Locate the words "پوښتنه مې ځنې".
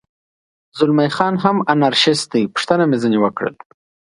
2.53-3.19